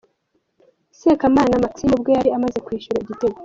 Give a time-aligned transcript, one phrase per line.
[0.99, 3.37] Sekamana Maxime ubwo yari amaze kwishyura igitego.